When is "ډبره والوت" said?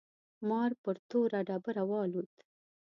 1.47-2.35